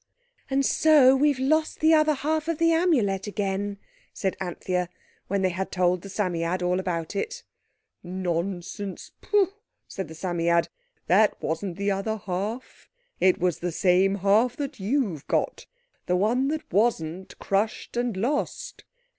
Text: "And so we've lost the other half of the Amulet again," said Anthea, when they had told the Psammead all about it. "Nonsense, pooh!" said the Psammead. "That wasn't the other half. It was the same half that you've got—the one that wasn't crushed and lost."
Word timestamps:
"And 0.49 0.65
so 0.65 1.15
we've 1.15 1.37
lost 1.37 1.79
the 1.79 1.93
other 1.93 2.15
half 2.15 2.47
of 2.47 2.57
the 2.57 2.71
Amulet 2.71 3.27
again," 3.27 3.77
said 4.15 4.35
Anthea, 4.39 4.89
when 5.27 5.43
they 5.43 5.51
had 5.51 5.71
told 5.71 6.01
the 6.01 6.09
Psammead 6.09 6.63
all 6.63 6.79
about 6.79 7.15
it. 7.15 7.43
"Nonsense, 8.01 9.11
pooh!" 9.21 9.53
said 9.87 10.07
the 10.07 10.15
Psammead. 10.15 10.69
"That 11.05 11.39
wasn't 11.39 11.77
the 11.77 11.91
other 11.91 12.17
half. 12.17 12.89
It 13.19 13.37
was 13.37 13.59
the 13.59 13.71
same 13.71 14.15
half 14.15 14.57
that 14.57 14.79
you've 14.79 15.27
got—the 15.27 16.15
one 16.15 16.47
that 16.47 16.63
wasn't 16.73 17.37
crushed 17.37 17.95
and 17.95 18.17
lost." 18.17 18.83